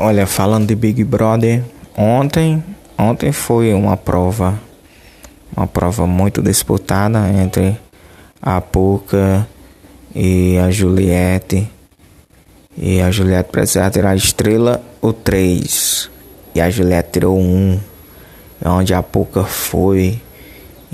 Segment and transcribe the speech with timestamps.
[0.00, 1.64] Olha, falando de Big Brother,
[1.96, 2.62] ontem,
[2.96, 4.56] ontem foi uma prova,
[5.56, 7.76] uma prova muito disputada entre
[8.40, 9.44] a Puka
[10.14, 11.68] e a Juliette.
[12.76, 16.08] E a Juliette precisava tirar a estrela o 3.
[16.54, 17.80] E a Juliette tirou um.
[18.64, 20.20] Onde a Puka foi.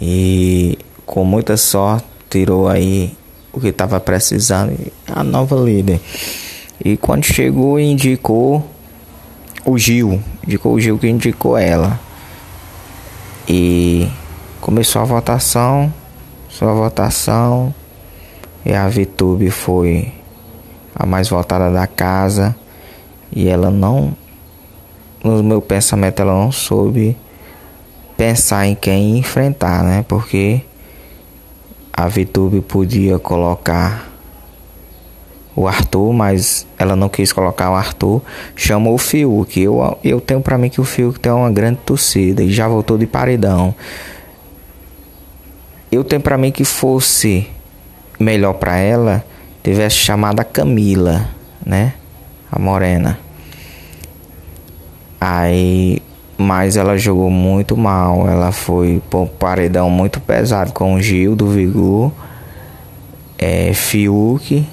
[0.01, 3.15] E com muita sorte tirou aí
[3.53, 4.75] o que estava precisando.
[5.07, 6.01] A nova líder.
[6.83, 8.74] E quando chegou indicou
[9.65, 11.99] o Gil, indicou o Gil que indicou ela.
[13.49, 14.09] E
[14.61, 15.93] começou a votação,
[16.49, 17.75] sua votação,
[18.65, 20.13] e a Vitube foi
[20.95, 22.57] a mais votada da casa.
[23.31, 24.17] E ela não,
[25.23, 27.17] no meu pensamento, ela não soube
[28.17, 30.05] pensar em quem enfrentar, né?
[30.07, 30.63] Porque
[31.93, 34.14] a Vitube podia colocar
[35.57, 38.21] o Arthur, mas ela não quis colocar o Arthur,
[38.57, 39.61] chamou o Fiuk.
[39.61, 42.99] Eu, eu tenho para mim que o Fiuk tem uma grande torcida e já voltou
[42.99, 43.75] de paredão.
[45.93, 47.49] Eu tenho para mim que fosse
[48.19, 49.25] melhor para ela
[49.63, 51.27] tivesse chamado a Camila,
[51.65, 51.95] né?
[52.53, 53.19] A morena.
[55.19, 56.03] Aí,
[56.37, 58.29] mas ela jogou muito mal.
[58.29, 62.13] Ela foi um paredão muito pesado com o Gil do Vigor,
[63.39, 64.67] é, Fiuk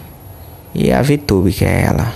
[0.73, 2.14] e a Vitube, que é ela.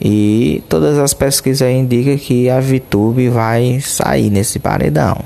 [0.00, 5.18] E todas as pesquisas indicam que a Vitube vai sair nesse paredão.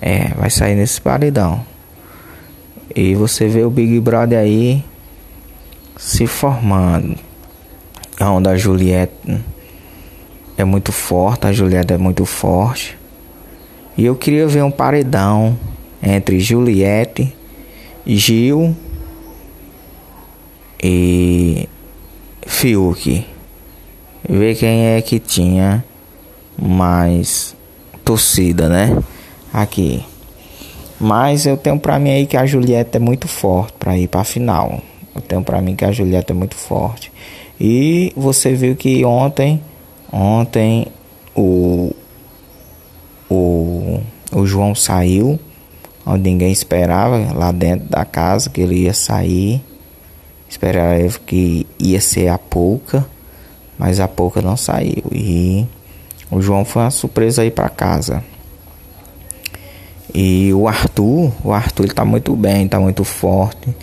[0.00, 1.64] É, vai sair nesse paredão.
[2.94, 4.82] E você vê o Big Brother aí
[5.96, 7.16] se formando.
[8.18, 9.12] A Juliette
[10.56, 12.96] é muito forte, a Juliette é muito forte.
[13.98, 15.58] E eu queria ver um paredão
[16.02, 17.34] entre Juliette,
[18.06, 18.74] Gil
[20.82, 21.68] e
[22.46, 23.26] Fiuk.
[24.28, 25.84] Ver quem é que tinha
[26.60, 27.54] mais
[28.04, 28.96] torcida, né?
[29.52, 30.04] Aqui.
[30.98, 34.24] Mas eu tenho pra mim aí que a Julieta é muito forte para ir pra
[34.24, 34.80] final.
[35.14, 37.12] Eu tenho pra mim que a Julieta é muito forte.
[37.60, 39.62] E você viu que ontem,
[40.12, 40.88] ontem
[41.34, 41.94] o
[43.28, 44.00] o,
[44.32, 45.38] o João saiu
[46.06, 49.60] onde ninguém esperava lá dentro da casa que ele ia sair.
[50.48, 53.06] Esperava que ia ser a pouca,
[53.78, 55.04] mas a pouca não saiu.
[55.12, 55.66] E
[56.30, 58.24] o João foi uma surpresa aí para casa.
[60.14, 63.74] E o Arthur, o Arthur ele tá muito bem, tá muito forte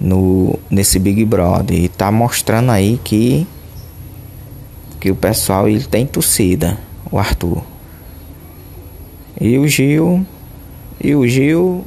[0.00, 3.46] no nesse Big Brother e tá mostrando aí que
[4.98, 6.78] que o pessoal ele tem torcida,
[7.10, 7.62] o Arthur.
[9.40, 10.24] E o Gil,
[11.02, 11.84] e o Gil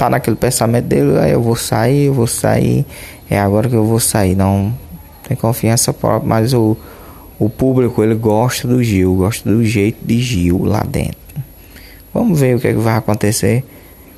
[0.00, 2.86] tá naquele pensamento dele, ah, eu vou sair, eu vou sair,
[3.28, 4.72] é agora que eu vou sair, não
[5.28, 6.74] tem confiança própria, mas o,
[7.38, 11.18] o público ele gosta do Gil, gosta do jeito de Gil lá dentro.
[12.14, 13.62] Vamos ver o que, é que vai acontecer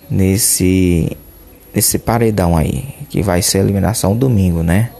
[0.08, 1.16] nesse
[1.74, 4.90] nesse paredão aí, que vai ser eliminação domingo, né?